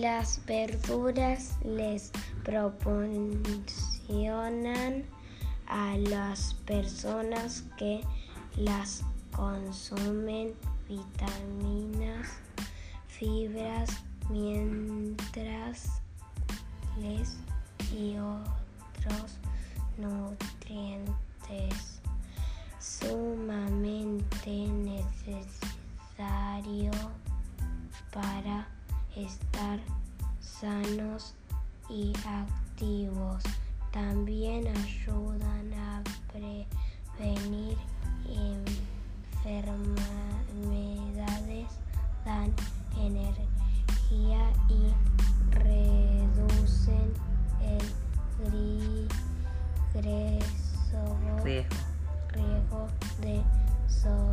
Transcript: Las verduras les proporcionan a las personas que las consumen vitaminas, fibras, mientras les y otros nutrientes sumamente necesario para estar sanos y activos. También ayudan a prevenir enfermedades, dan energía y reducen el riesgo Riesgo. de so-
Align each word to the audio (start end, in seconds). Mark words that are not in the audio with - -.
Las 0.00 0.40
verduras 0.44 1.56
les 1.64 2.10
proporcionan 2.44 5.04
a 5.66 5.96
las 5.96 6.52
personas 6.66 7.64
que 7.78 8.02
las 8.56 9.02
consumen 9.34 10.52
vitaminas, 10.86 12.28
fibras, 13.08 13.88
mientras 14.28 16.02
les 17.00 17.38
y 17.90 18.18
otros 18.18 19.38
nutrientes 19.96 21.06
sumamente 22.78 24.68
necesario 24.68 25.46
para 28.12 28.75
estar 29.16 29.80
sanos 30.40 31.34
y 31.88 32.12
activos. 32.26 33.42
También 33.92 34.66
ayudan 34.68 35.72
a 35.74 36.02
prevenir 36.32 37.76
enfermedades, 39.44 41.68
dan 42.24 42.52
energía 42.98 44.50
y 44.68 44.92
reducen 45.50 47.12
el 47.62 47.82
riesgo 49.94 51.16
Riesgo. 52.32 52.88
de 53.22 53.42
so- 53.88 54.25